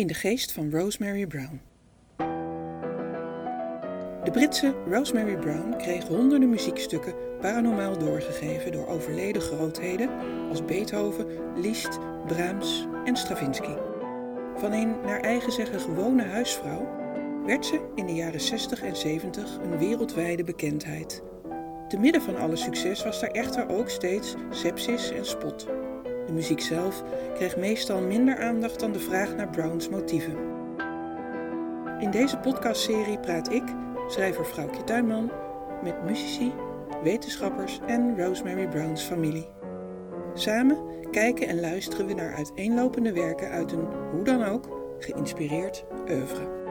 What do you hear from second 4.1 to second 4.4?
De